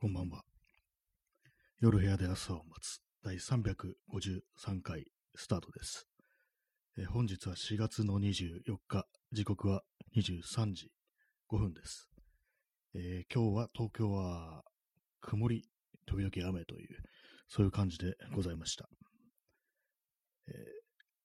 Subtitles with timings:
[0.00, 0.44] こんばんは。
[1.80, 6.06] 夜部屋で朝を待つ第353回スタートです。
[6.96, 9.82] え本日は4月の24日、時刻は
[10.16, 10.92] 23時
[11.50, 12.08] 5分です。
[12.94, 14.62] えー今日は東京は
[15.20, 15.64] 曇り、
[16.06, 17.02] 時々雨という、
[17.48, 18.88] そういう感じでございました。
[20.46, 20.54] えー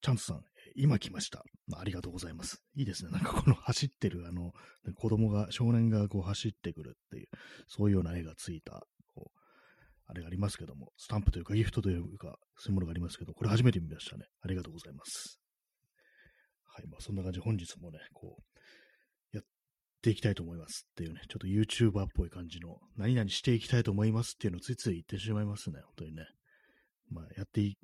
[0.02, 0.42] チャンスさん、
[0.76, 1.44] 今来ました。
[1.68, 2.62] まありがとうございます。
[2.74, 3.10] いいですね。
[3.12, 4.52] なんかこの走ってる、あの、
[4.96, 7.28] 子供が、少年がこう走ってくるっていう、
[7.68, 8.84] そういうような絵がついた、
[9.14, 9.38] こう、
[10.06, 14.26] あれがありますけども、スタンプというかギフトというか、そういうものがありますけど、これ初めて見ましたね。
[14.42, 15.40] ありがとうございます。
[16.66, 18.36] はい、まあそんな感じで本日もね、こ
[19.32, 19.44] う、やっ
[20.02, 26.26] ていきたいと思いますっていうね、ちょっと YouTuber っぽい感じの、何々していきたいと思いますっていうのをついつい言ってしまいますね、本当にね。
[27.10, 27.78] まあやってい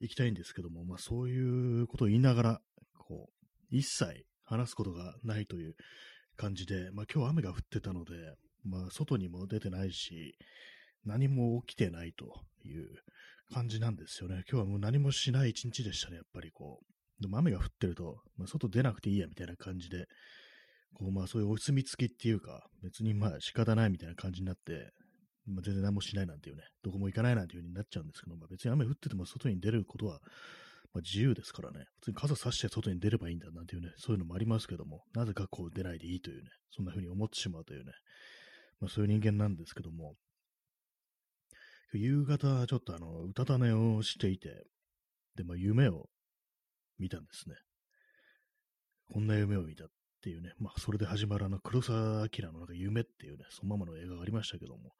[0.00, 2.60] いきたいんですけども、まあそういうことを言いながら、
[2.98, 5.74] こう、一切話すことがないという
[6.36, 8.12] 感じで、まあ今日雨が降ってたので、
[8.64, 10.36] まあ外にも出てないし、
[11.04, 12.24] 何も起きてないと
[12.64, 12.86] いう
[13.52, 14.42] 感じなんですよね。
[14.50, 17.22] 今日はもう何もしない一日でしたね、やっぱりこう。
[17.22, 20.06] でも雨が降ってると、まあ、外出なくていいやみたいな感じで、
[20.94, 24.90] こうまあそういうお墨付きっていうか、別にまあ仕方ないみたいな感じになって、
[25.54, 30.20] ま、全然何もしないなんていうね、どこも行かないなんていう風になっちゃうんですけど、まあ、別に雨降ってても外に出ることは、
[30.92, 37.92] まあ、自由ですからね、普通に傘差して外に出ればいいんだなんていうね、そういうのもありますけども、なぜかこう出ないでいいというね、そんな風に思ってしまうというね、
[38.80, 40.14] まあそういう人間なんですけども、
[41.92, 44.64] 夕方ちょっとあの、うたた寝をしていて、
[45.36, 46.08] で、まあ夢を
[46.98, 47.56] 見たんですね。
[49.12, 49.88] こんな夢を見たっ
[50.22, 54.92] ていうね、まあそれで始まるあの黒澤明のなんか夢っていうね、そのままの映画がありましたけども、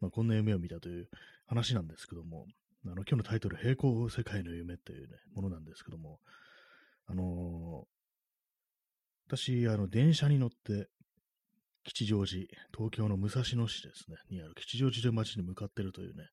[0.00, 1.08] まあこんな夢を見たという
[1.46, 2.46] 話なんですけども、
[2.86, 6.20] あの今日のタイトル、平行世界の夢っていうね、ものなんですけども、
[7.06, 7.98] あのー
[9.28, 10.88] 私、あの、電車に乗って、
[11.84, 16.24] 吉祥寺、東京の武蔵野市ですね、にある吉祥寺という街に向かってるというね、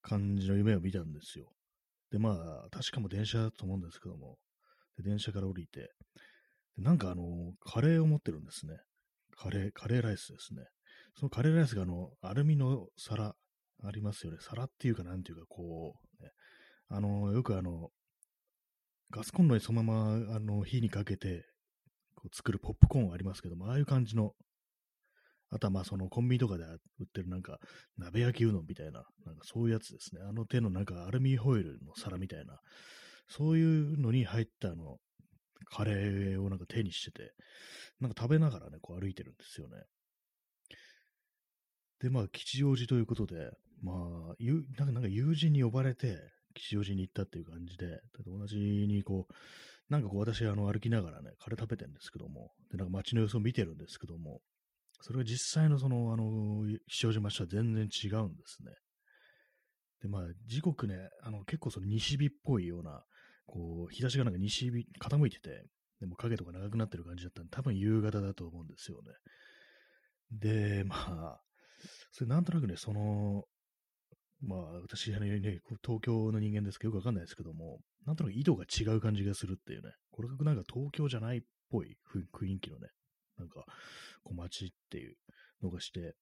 [0.00, 1.52] 感じの夢を見たんですよ。
[2.10, 4.38] で、まあ、確かも電車だと思うんですけども、
[4.96, 5.92] で電車から降りて、
[6.78, 8.78] でなんかあの、カレーを持ってるんですね。
[9.36, 10.62] カレー、カレーライスですね。
[11.18, 13.34] そのカレーライスがあの、アルミの皿、
[13.82, 14.38] ありますよね。
[14.40, 16.30] 皿っていうか、なんていうか、こう、ね、
[16.88, 17.90] あの、よくあの、
[19.10, 21.44] ガスコンロにそのまま、あの、火にかけて、
[22.14, 24.32] こう作るポップコーンありますけども、ああいう感じの、
[25.50, 27.58] あとはまあそのコンビニとかで売ってるなんか
[27.96, 30.20] 鍋焼きうどんみたいな、なんかそういうやつですね。
[30.28, 32.58] あの手のなんかアルミホイルの皿みたいな、
[33.28, 34.98] そういうのに入ったあの、
[35.64, 37.32] カレーをなんか手にしてて、
[38.00, 39.76] なんか食べながらね、こう歩いてるんですよね。
[42.00, 43.50] で、まあ吉祥寺ということで、
[43.82, 43.92] ま
[44.32, 46.18] あ、ゆなんかなんか友人に呼ばれて、
[46.54, 49.32] 吉祥寺に行ったっていう感じで、同じにこう、
[49.88, 54.40] なんかこう私、あの、歩きながらね、カレー食べてるんですけども、で、なんか街の様子を見てるんですけども、
[55.00, 58.72] それが実際のその、あの、吉祥寺町とは全然違うんですね。
[60.02, 63.02] で、まあ、時刻ね、あの、結構その西日っぽいような、
[63.46, 65.64] こう、日差しがなんか西日、傾いてて、
[66.00, 69.12] でも影とか長くなってる感じだったんで、多分夕方だと思うんですよね。
[70.30, 71.40] で、まあ、
[72.12, 73.44] それなんとなくね、その、
[74.40, 75.18] まあ、私、ね、
[75.84, 81.96] 東京の人間ですけど、よくわかんないですけども、なんとなく緯度が違う感じがするっていうね、これがなんか東京じゃないっぽい
[82.32, 82.88] 雰囲気のね、
[83.38, 83.64] なんか、
[84.22, 85.16] こう街っていう
[85.62, 86.14] のがして、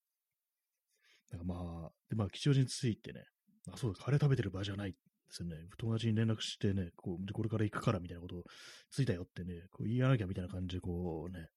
[1.31, 3.25] なんかまあ、で、まあ、吉祥寺に着いてね、
[3.73, 4.97] あ、そうだ、カレー食べてる場合じゃないで
[5.31, 5.57] すよね。
[5.79, 8.45] 友達に連絡してね、こう、これから行くからみたいなことを、
[8.91, 11.49] 着いたよってね、こう言いやなきゃみたいな感じで、こうね、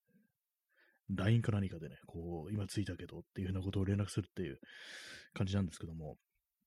[1.09, 4.59] LINE か何かでね、こう、今着いたけどっていうようなことを連絡するっていう
[5.33, 6.17] 感じなんですけども、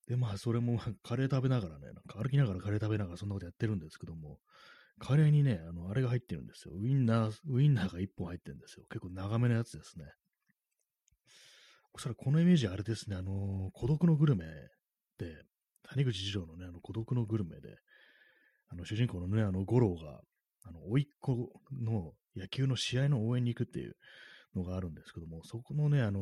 [0.09, 4.39] で、まあ、それもカレー食べながらね、なんか歩きながらカレー食べながらそんなことやってるんですけども、
[4.99, 6.75] カレーにね、あの、あれが入ってるんですよ。
[6.77, 8.85] ウインナー、ウインナーが1本入ってるんですよ。
[8.91, 10.05] 結構長めのやつですね。
[11.95, 14.47] おそしたらこのイメージあれですね、あの、孤独のグルメ
[15.19, 15.43] で、
[15.89, 17.77] 谷口次郎のね、あの、孤独のグルメで、
[18.69, 20.21] あの、主人公のね、あの、五郎が、
[20.65, 23.97] あの、甥っ子の野球の試合の応援に行くっていう
[24.55, 26.21] のがあるんですけども、そこのね、あの、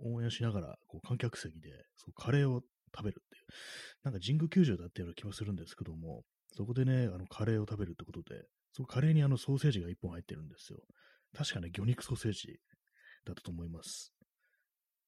[0.00, 2.62] 応援しながら、こう、観客席で、そう、カレーを
[2.94, 3.46] 食べるっていう、
[4.04, 6.22] なんか神宮球場だったような気もするんですけども、
[6.54, 10.80] そこでね、あの、カレーを食べるってことで、そのカレーにあの、ソーセージが1本入ってるんですよ。
[11.34, 12.60] 確かね、魚肉ソーセージ
[13.24, 14.12] だったと思います。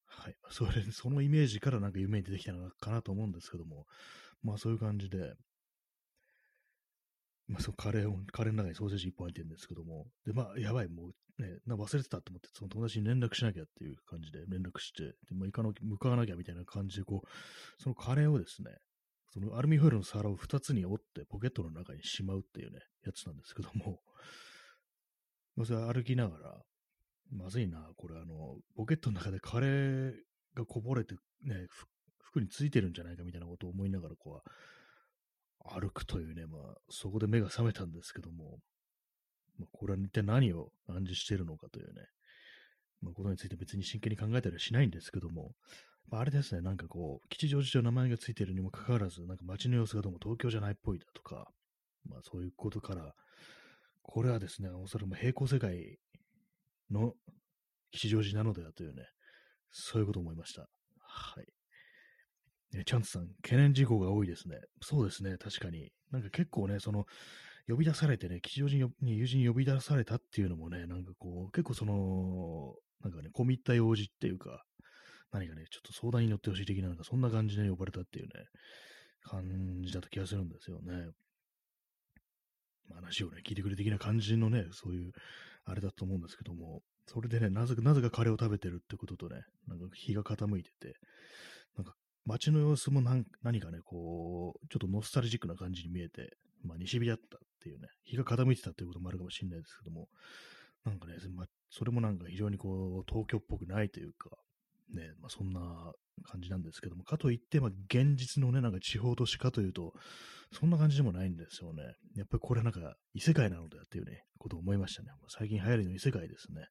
[0.07, 0.35] はい。
[0.49, 3.85] それ、そのイメージからなんか夢に出てきたのかなと思うんですけども、
[4.41, 5.33] まあそういう感じで、
[7.47, 18.71] まあそうカレーを、カレーの中にソーセージ1本入ってるんですけども、で、まあやばい、もうね、な忘れてたと思って、その友達に連絡しなきゃっていう感じで連絡して、で、まあ行かな、向かわなきゃみたいな感じで、こう、そのカレーをですね、
[19.33, 23.99] そのアルミホイルの皿を2つに折ってポケットの中にしまうっていうね、やつなんですけども、
[25.55, 26.61] まあそれ歩きながら、
[27.31, 30.13] まずいな、これあの、ポケットの中でカレー
[30.55, 31.67] がこぼれて、ね、
[32.23, 34.49] 服についてるんじゃないかみたいなことを思いながら、こう、
[35.67, 38.59] 歩くというね、まあ、そこで目が覚めたんですけども、
[39.57, 42.01] まあ、これは一体何を暗示しているのかというね、
[43.01, 45.51] まあ、ことについて別に真剣に考えたりはしないんですけども、
[46.09, 51.47] まあ、れですね、なんかこう、吉祥寺と名前がついているにもかかわらず、なんか街の様子がどうも東京じゃないっぽいだとか、
[52.07, 53.13] まあそういうことから、
[54.03, 55.97] これはですね、おそらく平行世界
[56.91, 57.13] の
[57.91, 59.07] 吉祥寺なのではというね、
[59.71, 60.69] そういうことを思いました。
[60.99, 61.54] はい。
[62.75, 64.57] ね、チャンツさん、懸念事項が多いですね。
[64.81, 65.91] そうですね、確かに。
[66.11, 67.05] なんか結構ね、その、
[67.67, 74.63] 呼び出されてね、吉祥寺に友人に呼び出されたっていうのもね、なんかこう、結構その、なんかね、込み入った用事っていうか、
[75.31, 78.45] 何かね、ちょっと相談に乗ってほしい的な、なんかそんな感じで呼ばれたっていうね、
[79.23, 81.07] 感じだった気がするんですよね。
[82.93, 85.11] 話をね、聞いてくれ的な感じのね、そういう、
[85.65, 90.93] あれだと思うんですけども、それでね、なぜか、なぜかカレーを食べてるってこととね、なんか日が傾いてて、
[91.75, 91.95] なんか
[92.25, 93.23] 街の様子も何
[93.59, 100.07] かね、こう、ちょっとノスタルジックな感じに見えて、まあ西日だったっていうね、日が傾いてたっていうこともあるかもしれないですけども、
[100.85, 104.29] なんかね、ま、それもなんか非常にこう、東京っぽくないというか、
[104.93, 105.59] ね、まあそんな
[106.23, 109.93] 感じなんですけども、かといって、まあ現実のね、なんか地方都市かというと、
[110.51, 111.83] そんな感じでもないんですよね。
[112.15, 115.09] やっぱりこれなんか異世界なのだっていうね、ことを思いましたね。
[115.27, 116.67] 最近流行りの異世界ですね。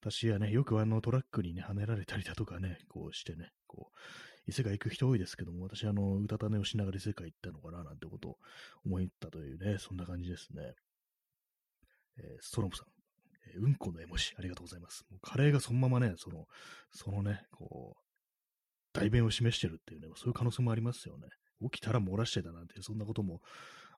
[0.00, 3.98] 私はね、よくあのトラックにね、跳ねられたりだとかね、こうしてね、こう、
[4.50, 8.36] 異世界行く人多いですけども、私あの、うたた寝をしながら異世界行ったのかな、なんてことを
[8.84, 10.74] 思ったというね、そんな感じですね。
[12.18, 12.86] えー、ストロムさん、
[13.54, 15.04] えー、うんこの絵文字、ありがとうございます。
[15.10, 16.46] もうカレーがそのままね、その、
[16.92, 18.00] そのね、こう、
[18.92, 21.28] 代弁を示してるっていうね、そういう可能性もありますよね。
[21.62, 23.40] 起きたら漏らしてたなんて、そんなことも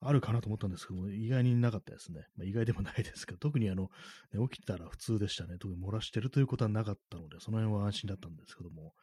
[0.02, 2.26] あるかなと思ったんですけども、意外になかったですね。
[2.36, 3.88] まあ、意外でもないですけど、特にあの、
[4.34, 5.56] ね、起きたら普通でしたね。
[5.58, 8.94] 特に漏らしてるということはなかったので、その辺は安心だったんですけども、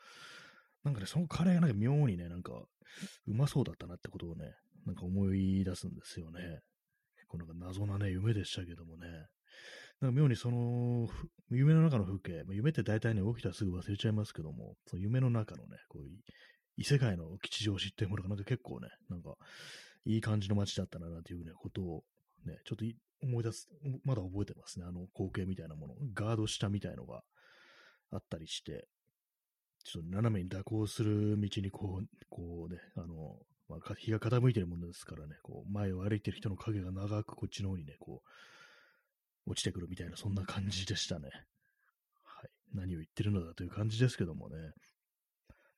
[0.84, 2.52] なんかね、そのカレーがなんか妙にね、なんか、
[3.28, 4.54] うまそうだったなってことをね、
[4.86, 6.40] なんか思い出すんですよね。
[7.18, 9.08] 結構なんか謎なね、夢でしたけどもね。
[10.02, 11.10] なんか妙にその、
[11.50, 16.18] 夢の中の風景、夢って大体ね、起きたらすぐ忘れちゃいますけども、その夢の中のね、こういう
[16.78, 19.36] 異世界の吉祥寺っていうものがなんか結構ね、なんか
[20.06, 22.04] いい感じの街だったな、なんていうね、ことを
[22.46, 22.86] ね、ちょっと
[23.22, 23.68] 思い出す、
[24.06, 25.96] まだ覚えてますね、あの光景みたいなもの。
[26.14, 27.22] ガード下みたいのが
[28.12, 28.88] あったりして、
[29.92, 33.38] ちょっと斜めに蛇行する道にこう、こうね、あの、
[33.68, 38.22] まあ、日が傾いてるものですからね、こう、前を歩いてる人の影が長くこっちの方にね、こ
[39.48, 41.30] う、落ちてくるみたいな、そんな感じでしたね。
[42.24, 42.50] はい。
[42.76, 44.56] 何を言ってるのだという感じですけどもね。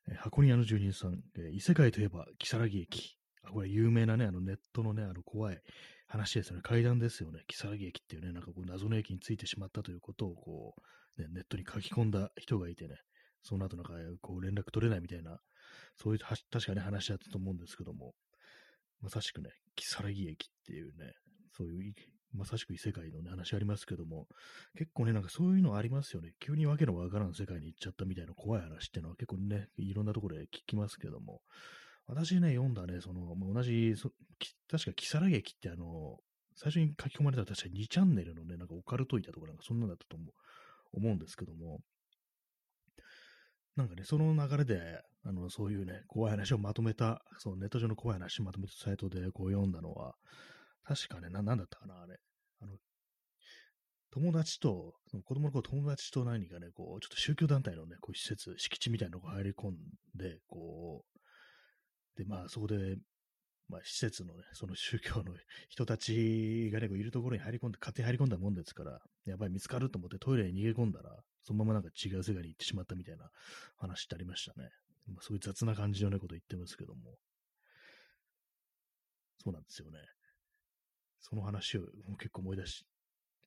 [0.09, 3.17] え箱庭の住人さん、え異世界といえば、如月駅。
[3.43, 5.61] あ、これ有名なね、あのネットのね、あの怖い
[6.07, 6.61] 話ですよね。
[6.63, 7.43] 階段ですよね。
[7.47, 10.75] 如月駅っていうね、なんかこう謎の駅についてしまったということをこ
[11.17, 12.95] う、ね、ネットに書き込んだ人がいてね、
[13.43, 15.39] その後なんかこう連絡取れないみたいな、
[15.95, 18.13] そういう確かに話し合ったと思うんですけども、
[19.01, 21.13] まさしくね、如月駅っていうね、
[21.55, 21.93] そういう
[22.33, 24.27] まさしく異世界の、ね、話ありますけども、
[24.77, 26.31] 結構ね、なんかそういうのありますよね。
[26.39, 31.41] 急にわけのわからん世界に行っちゃったみたいな怖い話っていうのは結構ね、いろんなところで聞きますけども、
[32.07, 34.11] 私ね、読んだね、その、まあ、同じ、そ
[34.69, 36.17] 確か、キサラ劇ってあの、
[36.55, 40.33] 最初に書き込まれた確か2チャンネルのね、なんかオカルトイタとかなんかそんなんだったと思う
[40.93, 41.79] 思うんですけども、
[43.75, 50.15] なんかね、その流れで、あの、そういうね、怖い話をまとめた、そのネット上の怖い話をまとめたサイトでこう読んだのは、
[50.83, 52.19] 確かね、な、なんだったかな、あれ。
[52.61, 52.75] あの、
[54.11, 59.75] 友達と、その子供の頃友達と何かね、こう、ちょっと宗教団体のね、こう施設、敷地みたいなのが入り込ん
[60.15, 62.97] で、こう、で、まあ、そこで、
[63.69, 65.33] まあ、施設のね、その宗教の
[65.69, 73.29] 人たちがね、こういるところに入り込んで、勝手に入り込んだもんですから、やばい、見つかると思ってトイレに逃げ込んだら、そのままなんか違う世界に行ってしまったみたいな
[73.77, 74.69] 話ってありましたね。
[75.07, 77.17] まあ、そういう雑な感じのね、こと言ってますけども。
[79.43, 79.99] そうなんですよね。
[81.19, 81.81] その話を
[82.17, 82.85] 結構思い出し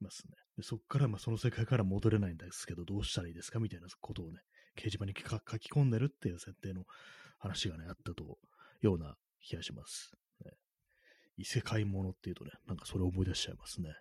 [0.01, 0.35] ますね。
[0.57, 4.41] でそこからまあその世界から戻れないんですけど、どうしたらいいですかみたいなことをね、
[4.77, 6.85] 掲示板に書き込んでるっていう設定の
[7.39, 8.39] 話がね、あったと
[8.81, 10.13] ような気がします。
[10.45, 10.53] ね、
[11.37, 13.95] 異世界ものっていうとね、なんかそれを思い出しちゃいますね。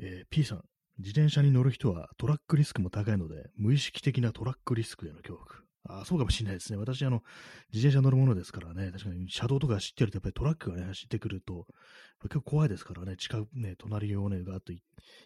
[0.00, 0.62] えー、P さん、
[0.98, 5.46] 自転車に乗る人はトラックリスクも高いので、無意識的なトラックリスクへの恐怖。
[6.00, 6.78] あそうかもしれないですね。
[6.78, 7.22] 私、あの、
[7.72, 11.66] 自転車乗るものですからね、確かに車道とか知ってると、やっぱりトラックがね、走ってくると、
[12.22, 14.72] 結構怖いですからね、近くね、隣をね、ガーッと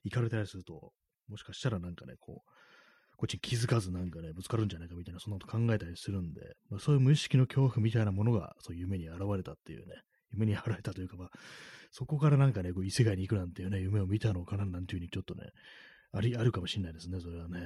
[0.05, 0.93] 行かれたりすると、
[1.29, 9.95] もしかしたらなんかね、こう、こっちに気づかずなんかね、ぶつかるんじゃないかみたいな、そんなこと考えたりするんで、まあ、そういう無意識の恐怖みたいなものが、そう夢に現れたっていうね、
[10.33, 11.31] 夢に現れたというか、まあ、
[11.93, 15.51] そこからなんかね、こう異世界に行くなんていうね、夢を見たのかななんていうふうにちょっとね、
[16.13, 17.61] あり、あるかもしれないですね、それはね。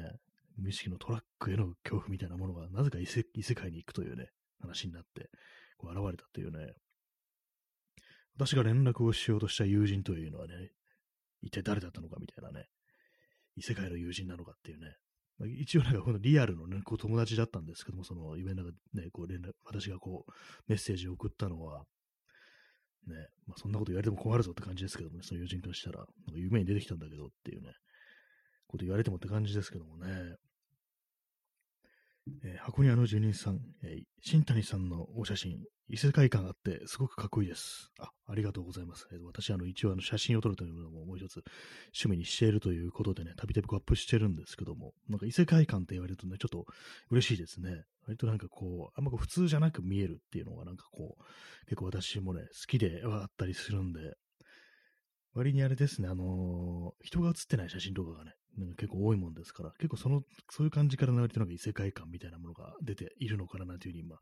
[0.57, 4.31] 無意識のトラックへの恐怖みたいなものが、なぜか異世界に行くというね、
[4.61, 5.31] 話になって、
[5.77, 6.73] こう現れたというね、
[8.37, 10.71] 私が連絡をしようとした友人というのはね、
[11.43, 12.67] 一体誰だったのかみたいなね、
[13.57, 14.97] 異世界の友人なのかっていうね、
[15.39, 20.33] まあ、一応なんかこのリアルのね、こう友達だったんですけども、その夢の中でね、こう連絡、私がこう
[20.69, 21.85] メッセージを送ったのは、
[23.07, 27.73] ね、まあそんなこと言われても困るぞって感じですけどもね、その友人からしたら、なんか夢に出てきたんだけどっていうね、
[28.67, 30.37] こと言われてもって感じですけどもね。
[32.43, 37.93] えー、箱庭の住人さん、えー、新谷さんのお写真、異世界観あってすごくかっこいいです。
[38.01, 39.07] あ、ありがとうございます。
[39.13, 41.45] えー、私、あの、一応あの写真を撮るというのももう一つ
[41.95, 46.67] 趣味にしているということでね、たびたびアップしてるんですけども、なんか異世界観って言われるとね、ちょっと
[47.11, 47.85] 嬉しいですね。
[48.05, 54.17] 割となんかこう、あんまこう普通じゃなく見えるっていうのがなんかこう、結構私もね、好きではあったりするんで、
[55.35, 64.17] 割にあれですね、あのー、人が写ってない写真とかがね、なんか結構多いもんですから、結構その、そういう感じから流れてなんか異世界観みたいなものが出ているのかななんていうふうに今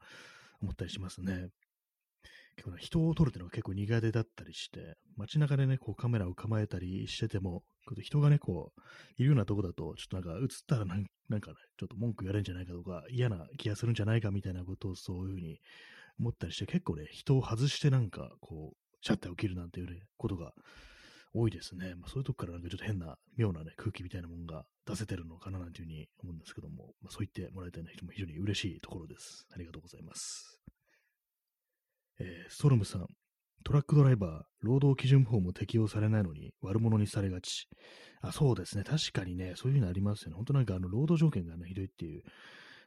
[0.62, 1.48] 思ったりしますね。
[2.56, 7.62] 結構、ね、人を撮るっていうのが結構苦手だったりして、街中でね、こうカメラを構えたりしてても、
[8.00, 8.80] 人がね、こう、
[9.16, 11.04] いるようなとこだと、ちょっとなんか映ったらなん
[11.40, 15.60] かね、ちょっと文句言われるんじゃないかとか、嫌な気がするんじゃないかみたいなことをそういうふうに
[16.18, 20.54] 思ったりして、結構ね、人を外してなんか、こう、シャッターを切るなんていうね、ことが
[21.34, 21.94] 多いですね。
[21.96, 29.46] まあ、そういうとこからなんかちょっと変な、妙なね、空気みたいなものが出せてるのかななんていうふうに思うんですけども、まあ、そう言ってもらえたような人も非常に嬉しいところです。
[29.52, 30.60] ありがとうございます。
[32.20, 33.06] えー、ストロムさん、
[33.64, 37.66] トラックドライバー、労働基準法も適用されないのに悪者にされがち。
[38.20, 38.84] あ、そうですね。
[38.84, 40.36] 確かにね、そういうのありますよね。
[40.36, 42.22] 本当なんかあの、労働条件がね、ひどいっていう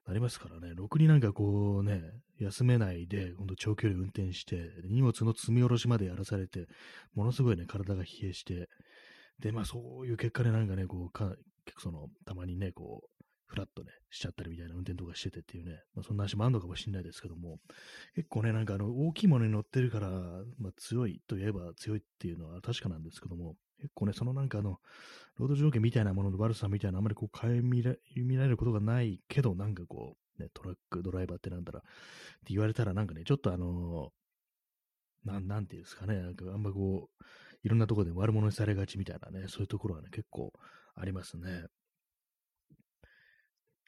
[0.08, 2.02] なりますからね、ろくになんかこうね、
[2.40, 6.68] 休めないで、ほんと長距離運転して、荷物の積み下ろしまでやらされて、
[7.14, 8.70] ものすごいね、体が疲弊して、
[9.40, 11.36] で、まあそういう結果でなんかね、こう、か
[11.66, 17.60] 結構その、たまにね、こう、フラッとね、しちゃったりみたいな運転とかしててっていうね、まあそんな話もあるのかもしれないですけども、
[18.16, 20.10] 結構ね、なんかあの、大きいものに乗ってるから、
[20.58, 24.80] まあ強いといえば強いっていうのは確かなんですけども、結構ね、そのなんかあの、
[25.38, 27.94] 労働条件みたいなものの悪さみたいなあまりこう、変え見ら
[28.44, 31.90] れることがないけど、なんかこう、ね、トラックドライバーってなんだら、って
[32.50, 37.24] 言われたらなんかね、ちょっとあのー、なん、なんていうんですかね、なんかあんまこう、
[37.64, 40.54] いろんなところで悪者にされがちみたいなね、そういうところはね、結構
[40.96, 41.66] ありますね。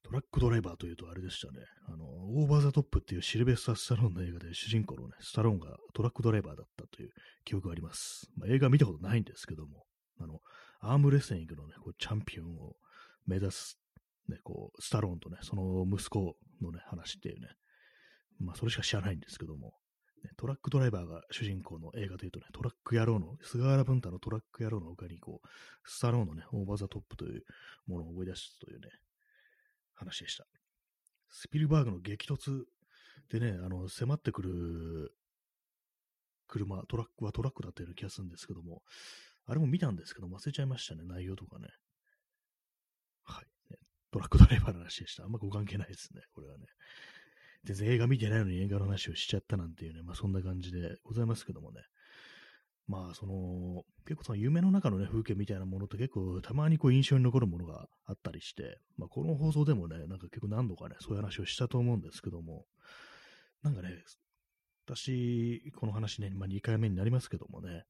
[0.09, 1.59] トラックドライバーというとあれでしたね。
[1.87, 7.11] あの、オーバーザトップっていうシルベスター・スタローンの映画で主人公のね、スタローンがトラックドライバーだったという
[7.45, 8.27] 記憶があります。
[8.35, 9.85] まあ、映画見たことないんですけども、
[10.19, 10.39] あの、
[10.79, 12.75] アームレスリングのね、こうチャンピオンを
[13.27, 13.79] 目指す、
[14.27, 17.49] ね、こう、スタローンとね、その息子のね、話っていうね、
[18.39, 19.75] まあ、それしか知らないんですけども、
[20.23, 25.47] ね、トラックドライバーが主人公の映画というとね、トラック野郎の、菅原文太のトラック野郎の他に、こう、
[25.85, 27.43] スタローンのね、オーバーザトップという
[27.85, 28.89] ものを思い出すというね、
[29.99, 30.47] 話でした。
[31.29, 32.63] スピルバーグの激突
[33.29, 35.13] でね、あの、迫ってくる
[36.47, 38.81] 車、トラックはトラックだったような気がするんですけども、
[39.45, 41.67] あれも見たんですけど、忘れちゃいましたね、内容とかね。
[43.23, 43.45] はい。
[44.11, 45.23] トラックドライバーの話でした。
[45.23, 46.65] あんまご関係ないですね、これはね。
[47.63, 51.81] 全然映画見てないのに映画の話をしちゃったなんていうね、まあそんな感じでございますけどもね。
[52.89, 62.65] まあ、その、結構その夢の中のね、風景みたいなものって結構たまにこう印象に残るものがあったりして、まあこの放送でもね、なんか結構何度かね、そういう話をしたと思うんですけども、
[63.61, 63.89] なんかね、
[64.87, 67.83] 私、この話ね、まあ2回目になりますけどもね、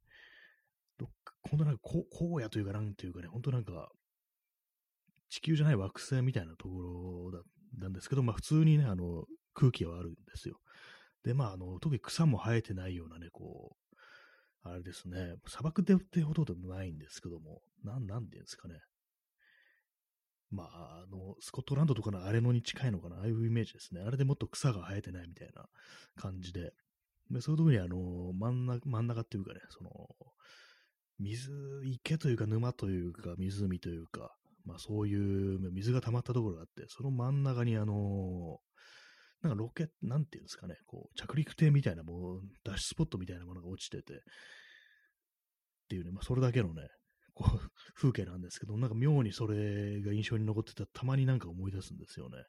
[0.97, 3.87] どっか、本当なんか荒野というかなんていうかね、本当なんか、
[5.29, 7.39] 地球じゃない惑星みたいなところだ
[7.77, 10.59] なんですけど、まあ普通にね、あの、空気はあるんですよ。
[11.23, 13.78] で、まあ、あの、特に草も生えてないようなね、こう、
[14.71, 18.75] あれですね、砂漠でってほどでもないんですけども、なん、なんていうんですかね。
[20.51, 24.01] まあ、あの、スコットランドとかのあれのに近いのかな、ああいうイメージですね。
[24.01, 25.65] あれでもっと草が生えてないみたいな
[26.15, 26.73] 感じで。
[27.29, 29.91] で、そういうところにあの、真ん中、真ん中っていうかね、その、
[31.19, 31.51] 水、
[31.83, 34.33] 池というか沼というか湖というか、
[34.65, 38.59] まあそういう水が溜まったところがあって、その真ん中にあの、
[39.41, 44.21] なんかロケ、なんていうんですかね、こう、着陸艇みたいなもう、脱出スポットみたいなものが落ちてて、
[45.89, 46.87] っていうね、まあ、それだけのね、
[47.33, 52.43] こう、 風景なんですけど、なんか妙にそれが印象に残ってたたまになんか思い出すんですよね。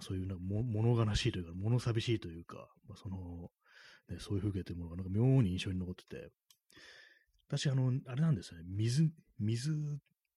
[0.00, 3.50] そういうなんかも物悲しいというか、物寂しいというか、まあ、その、
[4.08, 6.30] ね、そういう風景というものがなんか妙に印象に残ってて、
[7.48, 9.72] 私、あの、あれなんですよね、水、水、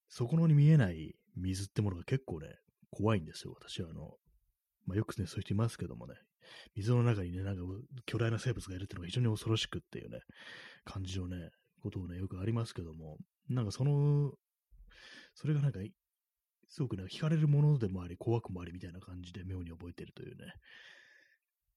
[0.09, 2.47] そこのに見えない水ってものが結構ね、
[2.89, 4.17] 怖いんですよ、私はあの、
[4.85, 6.15] まあ、よくね、そういう人いますけどもね、
[6.75, 7.61] 水の中にね、なんか
[8.05, 10.19] 巨大な生物がいるっていうのが非常に恐ろしくっていうね、
[10.85, 11.49] 感じのね、
[11.81, 13.17] ことをね、よくありますけども、
[13.49, 14.33] なんかその、
[15.35, 15.79] それがなんか、
[16.69, 20.53] すごくね、惹かれるものでもあり、怖くもありみたいな感じで妙に覚えてるというね。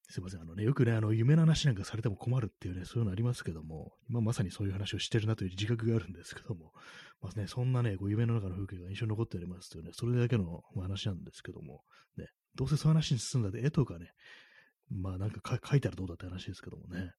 [0.09, 0.41] すいません。
[0.41, 6.73] あのね、よくね、あの、夢の話なんかされても困るっていうね、そういうのありますけども、今まさにそういう話をしてるなという自覚があるんですけども、
[7.23, 11.85] まあね、そんなね、こう夢の中の風景が印象に残っておりますというね、それだけの話なんですけども、
[12.17, 12.27] ね、
[12.57, 14.11] どうせそういう話に進んだで、絵とかね、
[14.91, 17.13] まあなんか書いたらどうだって話ですけどもね。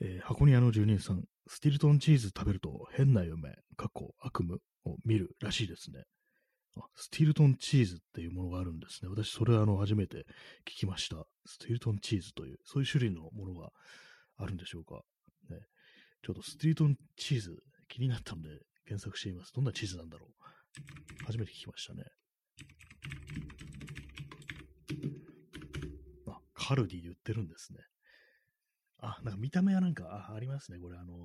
[0.00, 6.04] えー、箱庭の住人さん、スティルトンチーズ食べると変な夢、過去、悪夢を見るらしいですね。
[6.94, 9.08] スティルトンチーズっていうものがあるんですね。
[9.08, 10.24] 私、それはあの、初めて
[10.64, 11.24] 聞きました。
[11.44, 13.70] スティルトンチーズという、そういう種類のものが
[14.36, 15.00] あるんでしょうか？
[15.50, 15.58] ね、
[16.22, 17.56] ちょっとスティルトンチーズ
[17.88, 18.50] 気になったので
[18.86, 19.52] 検索してみます。
[19.52, 20.30] どんなチーズなんだろう？
[21.26, 22.04] 初めて聞きましたね。
[26.28, 27.80] あ、カルディで売ってるんですね。
[29.00, 30.78] あ、なんか見た目はなんか、あ、ありますね。
[30.78, 31.16] これあのー、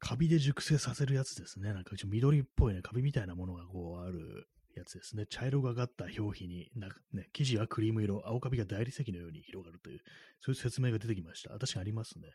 [0.00, 1.72] カビで熟成させるやつですね。
[1.72, 5.26] なんかうち緑っぽいね、カビみたいなものがこうあるやつですね。
[5.26, 10.00] 茶色がかった表皮に、なんかね、生地はクリーム色、青カビが大理石のように広がるという、
[10.40, 11.50] そういう説明が出てきました。
[11.58, 12.28] 確かありますね。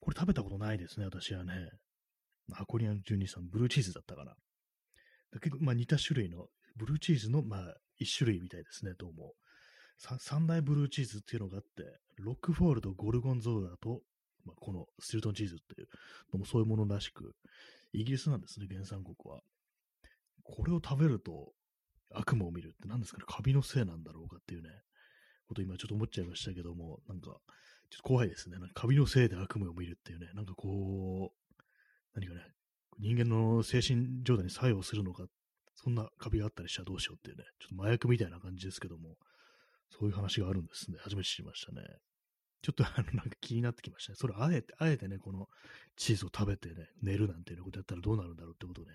[0.00, 1.70] これ食べたことないですね、私はね。
[2.50, 4.34] 箱庭の12さん、ブルーチーズだったかな。
[5.40, 9.34] 結構、まあ似た種類の、ブルーチーズの、まあ一種類みたいですね、どうも。
[9.98, 14.00] 三大ブルーチーズっていうのがあって、ロックフォールとゴルゴンゾーラと、
[14.44, 15.88] まあ、このスルトンチーズっていう
[16.32, 17.34] のもそういうものらしく、
[17.92, 19.40] イギリスなんですね、原産国は。
[20.44, 21.52] これを食べると
[22.10, 24.70] 悪夢を見るって何ですかね、カビのせいなんだろうかっていうね、
[25.46, 27.30] こと今ちょっと思っちゃいましたけども、なんか、
[27.90, 28.58] ちょっと怖いですね。
[28.58, 31.62] なんかカビのせいで悪夢を見るっていうね、なんかこう、
[32.14, 32.40] 何かね、
[32.98, 35.24] 人間の精神状態に作用するのか、
[35.74, 39.16] そんなカビがあったりしたらどうしようっていうね、ちょっと麻薬みたいな感じですけども、
[39.90, 40.98] そういう話があるんですね。
[41.00, 41.82] 初めて知りましたね。
[42.62, 44.16] ちょっとあの、なんか気になってきましたね。
[44.16, 45.48] それあえて、あえてね、この
[45.96, 48.92] チーズを食べてね、寝るなんていうことやったらどうなるんだろうってことをね、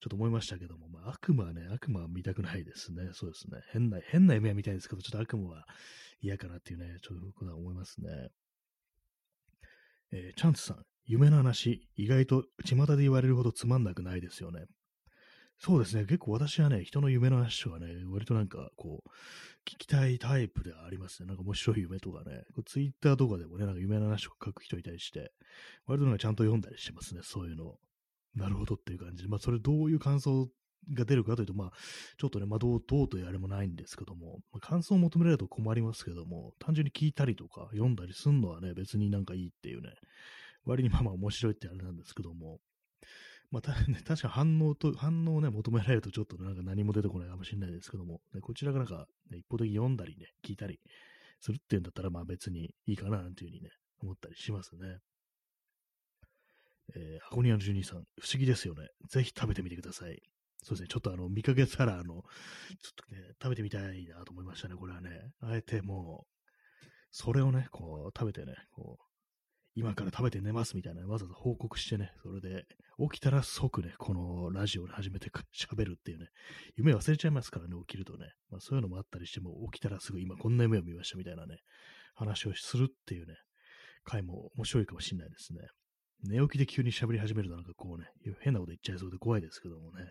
[0.00, 3.10] ちょっと思いましたけども、まあ、悪夢はね、悪夢は見たくないですね。
[3.12, 3.60] そうですね。
[3.72, 5.66] 変な、変な夢は見たいですけど、ちょっと悪夢は
[6.20, 8.30] 嫌かなっていうね、ちょっとことは思いますね。
[10.12, 14.64] えー、チャンツさん、夢の話、意外と巷で言われるほどつまんなくないですよね。
[15.62, 16.06] そうですね。
[16.06, 19.08] 結構私はね、人の夢の話とかね、割となんかこう、
[19.68, 21.26] 聞きたいタイプではありますね。
[21.26, 25.32] なんか面白い夢とかね、ツイッターとかでもね、なんか夢の話とか書く人に対して、
[25.84, 27.20] 割となんかちゃんと読んだりしてますね。
[27.22, 27.76] そういうの。
[28.34, 29.28] なるほどっていう感じで。
[29.28, 30.48] まあ、それどういう感想
[30.94, 31.72] が出るかというと、まあ、
[32.16, 39.90] ちょっとね、まあ、どう、どうというあれもないんですけども、まあ、感想を求められると困りますけども、単純に聞いたりとか読んだりすんのはね、別になんかいいっていうね、
[40.64, 42.60] 割にまあまあ面白いってあれなんですけども、
[43.50, 50.80] まあ、たね、確か反応と、反応をね、求められるとちょっとなんか何も出てこないかもしれないですけども、ね、こちらがなんか、ね、一方的に読んだりね、聞いたり
[51.40, 53.70] するっていうんだったら、まあ別にいいかななんていうふうにね、
[54.02, 54.98] 思ったりしますね。
[56.94, 58.88] えー、箱庭の住人さん、不思議ですよね。
[59.08, 60.20] ぜひ食べてみてください。
[60.62, 62.22] そうですね、ちょっとあの、見かけたら、あの、ちょっ
[62.94, 65.32] とね、食べてみたいなと思いましたね、これはね。
[65.40, 69.09] あえてもう、それをね、こう、食べてね、こう、
[69.74, 72.66] 今から食べて寝ますみたいな、わざわざ報告してね、それで、
[73.10, 76.26] 起きたら即ね、このラジオで始めて喋るっていうね、
[76.76, 78.32] 夢忘れちゃいますからね、起きるとね。
[78.50, 81.58] まあそういうのもあったりしても、起きたらすぐ今こんな夢を見ましたみたいなね、
[82.14, 83.34] 話をするっていうね、
[84.04, 85.60] 回も面白いかもしれないですね。
[86.24, 88.06] 寝起きで急に喋り始めるとなんかこうね、
[88.40, 90.10] 変なこと言っちゃいそうで怖いですけどもね。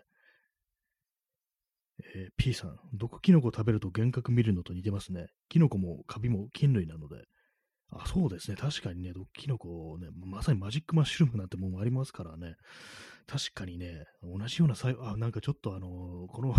[2.14, 5.26] えー、P さん、毒キノコ食べると幻覚見るのと似てますね。
[5.48, 7.24] キノコもカビも菌類なので、
[7.92, 8.56] あそうですね。
[8.56, 12.54] 確かにね、毒キノコね、まさにマジックマッシュルームなんてもんありますからね。
[13.26, 16.54] 確かにね、同じような作用、あ、なんかちょっとあのー、この、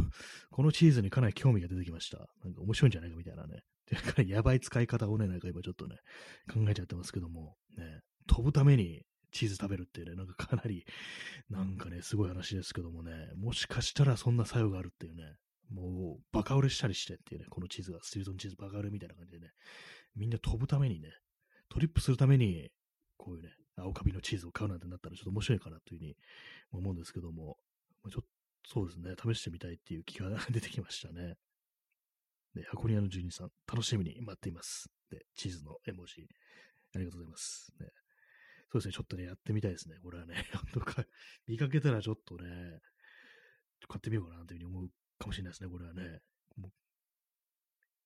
[0.51, 2.19] このチーズにかなり興味が出てきました。
[2.43, 3.59] なんか面白いんじゃないかみたいなね。
[4.15, 5.97] で、やばい使い方をね、なんか今ちょっとね、
[6.51, 10.85] 考えちゃってますけども、ね、飛ぶためにチーズ食べるってね、なんかかなり、
[11.49, 15.23] なんかね、すごい話ですけどもね、もしかしたらそんな作用があるっていうね、
[15.69, 19.51] もうバカ売れしたりしてっていうね、このチーズが、スティルトンチーズバカ売れみたいな感じでね、
[20.15, 21.09] みんな飛ぶためにね、
[21.69, 22.69] トリップするために、
[23.17, 26.15] こういうね、青カビのチーズを買うなんてなったらちょっと面白いかなというふうに
[26.71, 27.57] 思うんですけども、
[28.09, 28.23] ちょっと
[28.67, 31.35] そうですね、試してみたいっていう気が出てきましたね。
[32.55, 34.89] で、箱庭の住人さん、楽しみに待っています。
[35.09, 36.27] で、チーズの絵文字、
[36.95, 37.73] ありがとうございます。
[37.79, 37.87] ね、
[38.71, 39.95] そうですね、ちょっとね、やってみたいですね。
[40.03, 41.05] これはね、 本当か、
[41.47, 42.79] 見かけたらちょっとね、
[43.87, 46.19] 買ってみようかなというふうに思うかもしれないですね、これはね。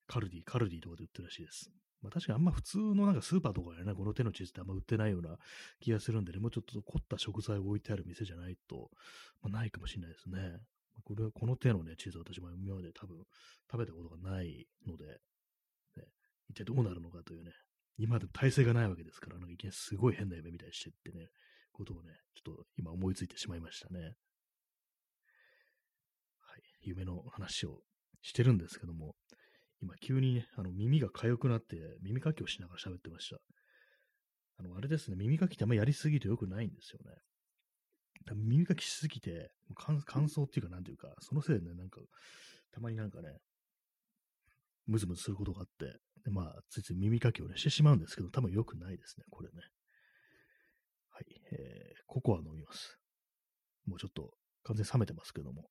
[0.08, 1.70] カルディ、カルディとかで売ってるらしいです。
[2.02, 5.38] まあ確かにあんま普通のなんかスーパーとかでね、この手のチーズってあんま売ってないような
[5.80, 8.90] 気がするんでね、もうちょっと凝った食材を置いてある店じゃないと、
[9.42, 10.60] まあ、ないかもしれないですね。
[11.04, 13.18] これはこの手のね、チーズ私も今まで多分
[13.70, 16.04] 食べたことがないので、ね、
[16.50, 17.52] 一体どうなるのかというね、
[17.98, 21.28] 今でも体制がないわけですから、なんかいきなりすごい変な夢みたいにしてってね、
[21.72, 24.00] ことをね、ちょっと今思いついてしまいましたね。
[24.00, 24.14] はい
[26.82, 27.82] 夢の話を
[28.22, 29.16] してるんですけども、
[29.82, 33.38] 今急にね、あの耳が痒くなって耳かきをしながら喋ってました。
[34.58, 37.18] あの、あれですね、耳かきってあんまやりすぎて良くないんですよね。
[38.34, 42.00] 耳かきしすぎて、乾燥っていうか、なんていうか、そのせいでね、なんか、
[42.72, 43.38] たまになんかね、
[44.88, 49.56] ムズムズすることがあって、でまあ、ついつい耳かきをね、してしまうんですけど、多分良くないですね、これね。
[51.10, 52.98] はい、えー、ココア飲みます。
[53.86, 54.34] もうちょっと、
[54.64, 55.70] 完全に冷めてますけども。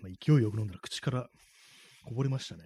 [0.00, 1.26] まあ、勢いよく飲んだら口から
[2.04, 2.64] こぼれましたね。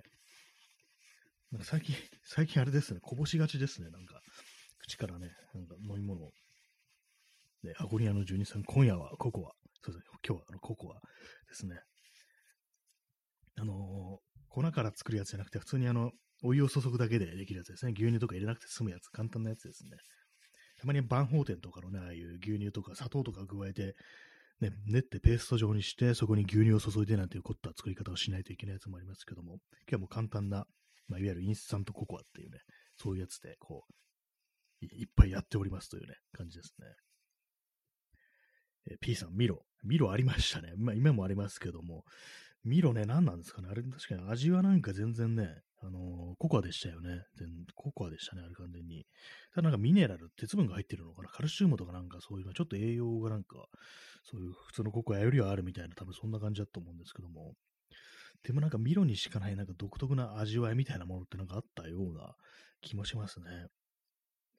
[1.53, 4.21] なんか最近、 最近あれですね、こぼしがちですね、なんか、
[4.81, 6.31] 口からね、なんか飲み物を。
[7.62, 9.53] で、アゴリアの12さん、今夜はココア。
[9.83, 11.01] そうですね、今日はあのココア
[11.49, 11.79] ですね。
[13.59, 16.11] あのー、粉から作るやつじゃなくて、普通にあの、
[16.42, 17.92] お湯を注ぐだけでできるやつですね。
[17.97, 19.97] 牛乳とか入れなくて済むやつ、簡単なやつですね。
[20.79, 23.95] たまに万宝店とかのね、ああいう牛乳とか砂糖とか加えて、
[24.61, 30.66] ね、練ってペースト状にして、そこに牛乳を注いでなんていう凝った作り方をしないといけないやつもありますけども、今日はもう簡単な、
[31.09, 32.59] まあ、いわゆるインスタントココアっていうね、
[32.97, 36.87] そういうやつで、こう、いっぱいやっておりますというね、感じですね。
[38.92, 39.64] え、P さん、ミロ。
[39.85, 40.73] ミロありましたね。
[40.77, 42.05] まあ、今もありますけども、
[42.64, 43.69] ミロね、何なんですかね。
[43.71, 47.23] あれ、確かに味はなんか全然ね、あのー、ココアでしたよね。
[47.37, 49.07] 全ココアでしたね、あれ完全に。
[49.55, 51.29] ただなんかミネラル、鉄分が入ってるのかな。
[51.29, 53.66] カルシウムとかなんかそういうの、ちょっと栄養がなんか、
[54.24, 57.55] そういう普通のココアよりはあるみたいな、多分そんな感じだと思うんですけども。
[58.42, 62.35] でもなんかミロにしかないなんか独特な味わいみたいなものってなんかあったような
[62.81, 63.66] 気もしますね。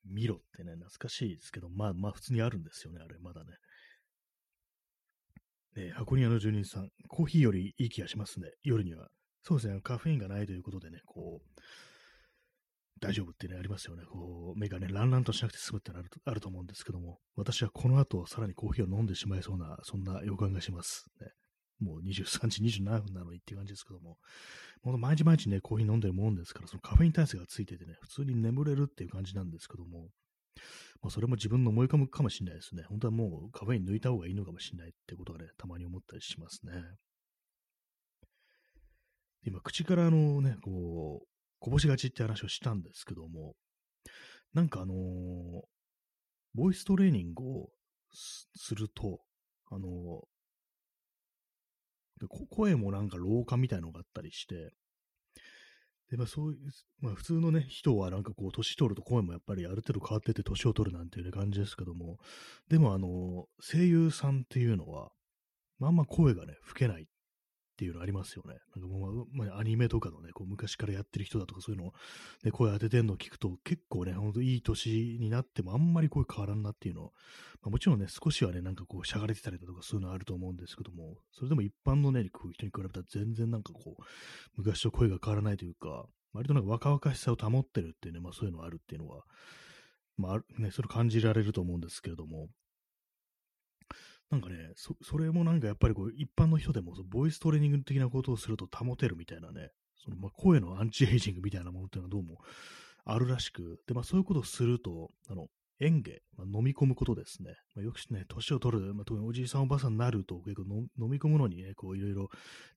[0.05, 3.51] ミロってね、懐かしいですけど、まあまあ普通にあるんですよね、あれ、まだね。
[5.77, 9.09] え、箱庭の住人さん、コーヒーよりいい気がしますね、夜には。
[9.43, 11.61] そうですね、カフェインがないということでね、こう、
[12.99, 14.03] 大丈夫ってね、ありますよね。
[14.05, 21.05] こう、目がね、ランランとしなくて済むってのあるとあると思うんですけども、私はこの後、さらにコーヒーを飲んでしまいそうな、そんな予感がします。
[21.21, 21.27] ね、
[21.79, 24.17] もう23時27分なのにって感じですけども、
[24.81, 30.09] ほんと毎日毎日ね、コーヒー飲んでるもんですから、そのカフェイン体制がついててね、普通に眠れるっていう感じなんですけども、
[31.01, 32.83] まあ、それも自分の思い込むかもしれないですね。
[32.89, 36.73] 本当はもうカフェイン抜いた方がいいのかもしれないってことがね、たまに思ったりしますね。
[39.45, 43.55] 今、口からあのね、こう、こぼしがちって話をしたんですけども、
[44.53, 44.97] なんかあのー、
[46.53, 47.69] ボイストレーニングを
[48.11, 49.19] すると、
[49.69, 54.71] あのー、声もなんか老化みたいのがあったりして、
[56.09, 56.57] で、まあそういう、
[57.01, 62.17] まあ普通のね、人はなんかこう、年取ると声もやっぱりある程度変わってて年を取るなんていう、感じですけども、
[62.69, 65.11] でもあの、声優さんっていうのは、
[65.79, 67.07] まあま声がね、吹けない。
[67.77, 68.55] ていうのありますよね。
[68.75, 71.93] なんかもう、まあ、アニメとかのね、こう昔からやってる人だとかそういうのを、
[72.43, 77.13] ね、声当ててんのを聞くと結構ね、ほんといい年になってもあんまり声変わらんなっていうのを、
[77.61, 84.03] まあ、もちろんね、少しはね、なんかこうしゃがれてたりだとかそういうのあると思うんですけども、それでも一般のね、こう人に比べたら全然なんかこう、
[84.55, 89.23] 昔と声が変わらないというか、割となんか若々しさを保ってるっていうね、まあそういうのがあるっていうのは、
[90.17, 92.47] まあね、それ感じられると思うんですけれども、
[94.29, 99.71] なんかね、そそれもなんかやっぱりこう一般の人でもボイストレーニング的なことをすると保てるみたいなね、
[100.03, 102.39] そのまあ声のアンチエイジングみたいなものっていうのはどうも
[103.05, 105.47] あるらしく、で、まあそういうことをすると、あの、
[105.79, 107.55] 園芸、まあ、飲み込むことですね。
[107.75, 112.29] まあ、よくしね、年を取る、まあ、特におじいさんおばあさんになると結構飲み込むのにね、こういろいろ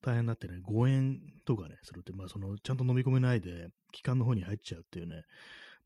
[0.03, 5.23] 大変になってね、誤嚥とかね、するって、まあその、ちゃんと飲み込めないで、気管の方に入っちゃうっていうね、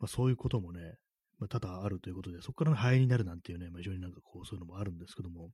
[0.01, 0.97] まあそういうこともね、
[1.39, 5.51] まあ、多々あるということで、そこからの肺になるなんていうね、まあ、非常になんかこう、そういうのもあるんですけども、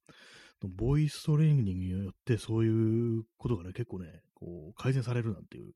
[0.63, 5.73] ボイストレーニングによってそういうことがね、結構ね、こう、改善されるなんていう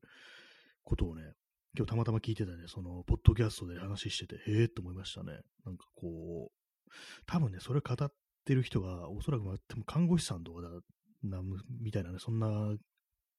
[0.83, 1.33] ことをね、
[1.77, 5.39] 今日たまたま聞いてたね、その、ポッドキャストで話してて、へえって思いましたね。
[5.65, 6.91] なんかこう、
[7.25, 8.11] 多分ね、それ語っ
[8.45, 10.69] てる人が、おそらく、まあ、看護師さんとかだ、
[11.23, 11.41] な、
[11.81, 12.75] みたいなね、そんな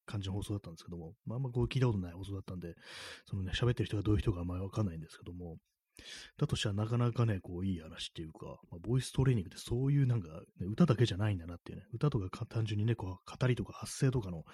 [0.07, 2.75] 感じの放送だったんですけども、まあ、あんまこう聞いたことない放送だったんで、
[3.27, 5.57] そのね、喋ってる人がどういう人かあんまりわかんないんですけども、
[6.39, 10.29] だとしたらなかなかね、こう、いい話っていうか、まあ、ボイストレーニングってそういうなんか、
[10.61, 14.45] ね、歌だけじゃないんだなっていうね、歌とか単純にね、こう、語りとか発声とかの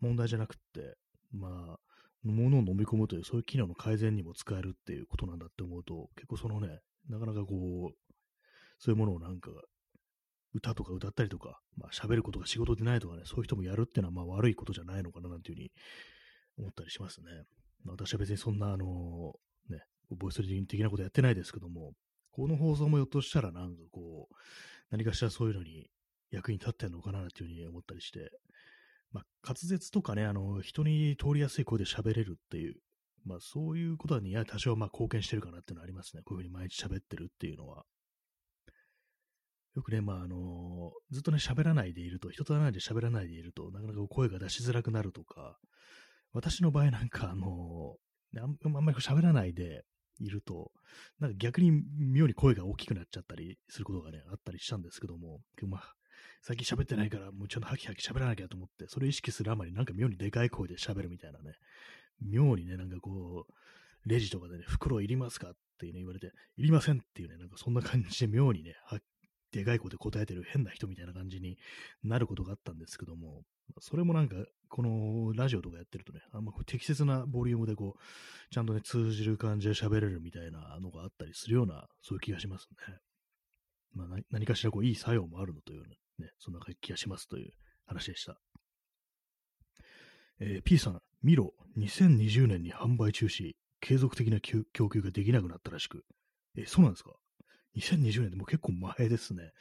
[0.00, 0.96] 問題じゃなくって、
[1.32, 1.78] まあ、
[2.24, 8.14] ものを飲み込むという、そういう機能の改善にも使えるっていうことなんだって思うと、結構そのね、なかなかこう、
[8.78, 9.50] そういうものをなんか、
[10.54, 15.70] 歌とか歌ったりとか、まあ喋ることが仕事でないとかね、そういう人もやるっていうのはまあ悪いことじゃないのかななんていうふうに
[16.58, 17.26] 思ったりしますね。
[17.84, 19.34] ま私は別にそんなあの、
[19.68, 21.92] ね、ボイスレーニング的なことやってないですけども、
[22.30, 24.34] この放送もひょっとしたらなんかこう、
[24.90, 25.88] 何かしらそういうのに
[26.30, 28.30] 役に立ってんのかなっていうふうに思ったりして、
[29.12, 32.76] まあ、滑舌とかね、あの、人に通りやすい声で喋れるっていう、
[33.24, 36.22] まあ、そういうことに多少まあ貢献してるかなっていうのはありますね。
[36.24, 37.84] こういうふうに毎日喋ってるっていうのは。
[39.74, 45.58] よくね、まあ、あのずっとね、喋らないでいると、人と話で喋らないでいると、なかなか声が出しづらくなるとか、
[46.32, 47.96] 私の場合なんか、あの
[48.42, 49.84] あんまり喋らないで
[50.18, 50.72] いると、
[51.18, 55.94] なんか逆に妙に声が大きくなっちゃったりすることがね、あったりしたんですけども、まあ、
[56.42, 61.54] 最近喋ってないから、もうちょっとハキハキ喋らなきゃと思って、それ意識するあまり、なんか妙にでかい声で喋るみたいなね、
[62.20, 68.76] 妙にね、なんかこう、レジとかでね、袋いりますかってね、言われて、いりませんっていうね、なんかそんな感じで妙にね、
[69.52, 71.56] でかい声で答えてる変な人みたいな感じに
[72.02, 73.42] なることがあったんですけども、
[73.80, 74.36] それもなんか、
[74.68, 82.98] このラジオとかやってるとね、あんま適切なボリュームでこう、ちゃんとね、通じる感じで喋れるみたいなのがあったりするような、そういう気がしますね。
[83.94, 85.82] まあ、何かしらこう、いい作用もあるのという
[86.18, 87.52] ね、そんな気がしますという
[87.86, 88.40] 話でした。
[90.38, 96.04] えー、P さん、ミロ、2020年に販売中止、継続的な供給ができなくなったらしく。
[96.56, 97.12] え、そうなんですか？
[97.76, 99.52] ?2020 年でも結構前ですね。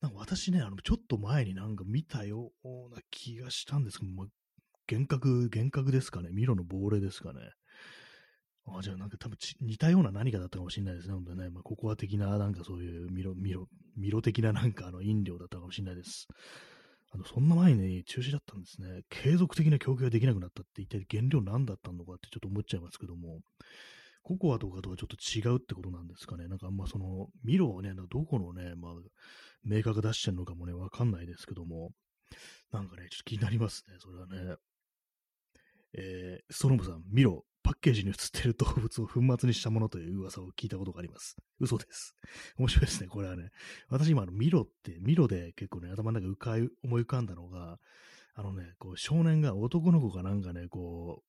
[0.00, 4.26] なんか私ね、あの、ちょっと前になんか見たような気がしたんですけど、まあ、
[4.90, 6.28] 幻覚、幻覚ですかね。
[6.32, 7.40] ミロの亡霊ですかね。
[8.68, 11.14] あじゃあなんか多分似たような何かだったかもしれないですね。
[11.14, 11.50] 本当ね。
[11.50, 16.26] まあ、ココア的ななんかそういうミロ、ミロ、ミロ的ななんかあの飲料だったかもしれないです。
[17.12, 19.02] あの、そんな前に中止だったんですね。
[19.08, 23.40] 継続的な供給ができなくなったって一体原料何だったのかってちょっと思っちゃいますけども、
[24.26, 26.48] ココアとかとはちょっと違うってことなんですかね。
[26.48, 28.92] なんかあんまその、ミロをね、どこのね、まあ、
[29.62, 31.92] メーカーが出してるのかもね、わかんないですけども、
[32.72, 34.56] なんかね、ちょっと気になりますね、それはね。
[35.96, 41.36] えー、ストロムさん、ミロ、パッケージに写ってる動物を粉末にしたものという噂を聞いたことがあります。
[41.60, 42.16] 嘘です。
[42.58, 43.50] 面白いですね、これはね。
[43.90, 47.78] 私今、あの、ミロって、ミロで結構ね、頭の中浮かい、思い浮かんだのが、
[48.34, 51.22] あのね、こう、少年が、男の子がなんかね、こ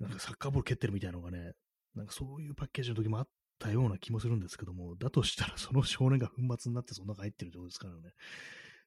[0.00, 1.52] う、なんかサッカーボール蹴ってるみたいなのがね、
[1.98, 8.14] なんかそういうパッケージの時もあったような気もするんですけども、だとしたらその少年が粉末になってその中入ってる状況ですからね。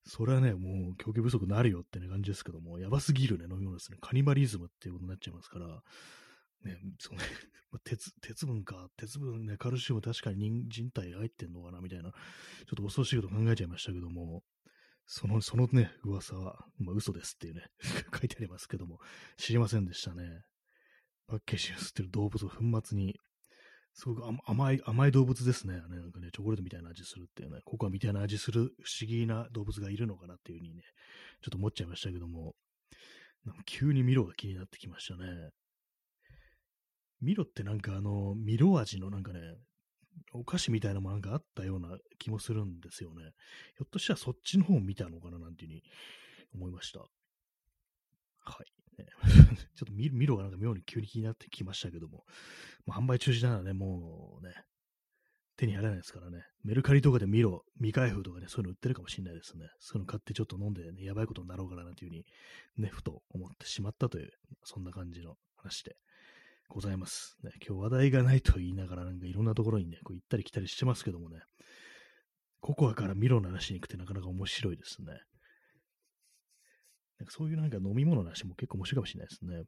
[0.06, 3.98] それはね、もう供給不足になるよってね感じですけども、やばすぎるね、飲み物ですね。
[4.02, 5.68] カニバリズムっていうことになっちゃいますから、
[6.64, 7.26] ね、その ね、
[7.84, 12.16] 鉄、鉄分か、鉄分ね、カルシウム確かに人体入ってんのかなみたいな、ちょっ
[12.76, 14.44] と恐ろしいこと考えちゃいましたけども、
[15.06, 17.70] その、そのね、噂は、まあ、嘘ですっていうね、
[18.14, 19.00] 書いてありますけども、
[19.38, 20.44] 知りませんでしたね。
[21.32, 23.16] パッケージに吸ってる動物を粉末に、
[23.94, 25.76] すごく甘い、甘い動物ですね。
[25.76, 30.82] なんかね、チョコレートみたいな味するっていうね、ココアみたいな味する不思議な動物がいるのかなっていうふうにね、
[31.42, 32.54] ちょっと思っちゃいましたけども、
[33.46, 35.52] なんか急にミロが気になってきましたね。
[37.22, 39.40] ミロってなんかあの、ミロ味のなんかね、
[40.34, 43.24] お菓子みたいなものがあったような気もするんですよね。
[43.78, 45.84] ひょっとしたらそっちの方を見たのかななんていうふうに
[46.56, 47.00] 思いました。
[47.00, 48.81] はい。
[49.04, 49.12] ね、
[49.76, 52.26] ちょっとミロがなんか妙に急に気になってきましたけども、
[52.86, 54.54] まあ、販売中止ならね、もうね、
[55.58, 59.70] 手に入らないですからね、メルカリとかでミロ、未開封とかね、そういうの売ってるかもしれないですね。
[59.80, 62.26] そういうの買ってちょっと飲んでね、やばいことになろうかななんていうふうに、
[62.78, 64.32] ね、ふと思ってしまったという、
[64.64, 65.96] そんな感じの話で。
[66.72, 67.38] ございます。
[67.44, 71.42] ね、今日話題がないと言いながらなんかいろんなところにね、こう行ったり来たりしてますけどもね、
[72.62, 75.20] ココアからミロの話に行くってなかなか面白いですね。
[77.22, 79.64] なんかそういうなんか飲み物の話も結構面白いかもしれないですね。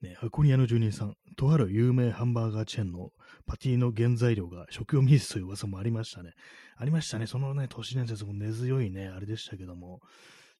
[0.00, 3.10] ね、箱庭の住人さん、とある有名ハンバーガーチェーンの
[3.46, 6.32] パティの原材料が食用水という噂もありましたね。
[6.76, 7.26] ありましたね。
[7.26, 10.00] そのね、都市伝説も根強いね、あれでしたけども、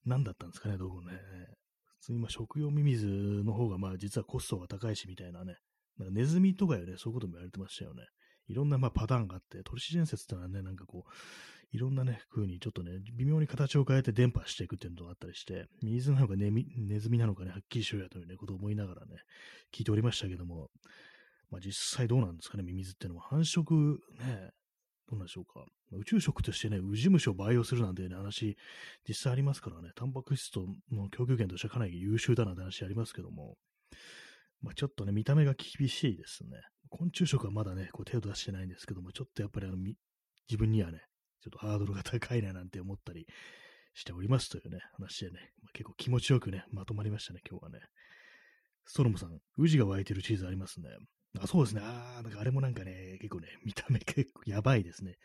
[0.05, 1.19] 何だったんですかね、どこね。
[2.09, 5.57] 今、食用ミミズの方が、まあ、実はコストが高いし、みたいなね。
[5.99, 8.05] なんかネズミとかよね、そういうことも言われてましたよね。
[8.49, 11.11] いろんな、まあ、パターンがあって、都市伝説ってのはね、なんかこう、
[11.71, 19.17] いろんなね、風にちょっとね、微妙に形を変えて伝播していくっていうのがあったりして、ミミズなのかネネズミなのかね、はっきりしろやというね、ことを思いながらね、
[19.75, 20.71] 聞いておりましたけども、
[21.51, 24.51] まあ実際どうなんですかね、ミミズっていうのは繁殖ね、
[25.09, 25.65] どうなんでしょうか。
[25.93, 28.57] 宇宙食としてね、ウジ虫を培養するなんてね、話、
[29.07, 33.57] 実際ありますからね、タンパク質との供給源としてはかなり優秀だなんて話ありますけども、
[34.61, 36.61] まあ、ちょっとね、見た目が厳しいですね。
[36.91, 41.01] 昆虫食はまだね、こう手を出してないんですけども、ちょっとやっぱりあの、自分にはね、
[41.41, 43.27] ちょっとハードルが高いななんて思ったり
[43.95, 47.81] しておりますというね、話でね、まあ、結構気持ちよくね、まとまりましたね、今日はね。
[48.87, 50.89] ストロムさん、宇治が湧いてるチーズありますね。
[51.39, 51.83] あそうですね。
[51.85, 55.17] ああ、なんかあれもなんかね、結構ね、見た目結構やばいですね。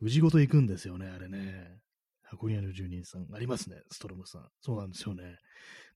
[0.00, 1.78] 宇治ごと行くんですよね、あれね。
[2.22, 3.26] 箱庭の住人さん。
[3.34, 4.48] ありますね、ストロムさん。
[4.60, 5.38] そうなんですよね。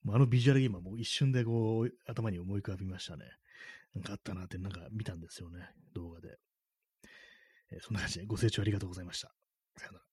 [0.02, 3.24] もうあのビジュアル今もう一瞬でこう、頭に思い浮かびましたね。
[3.94, 6.38] なんかあったなってなんか見たんですよね、動画で。
[7.70, 9.32] えー、そんな感じでご清聴ありがとうございました。
[9.76, 10.11] さよなら。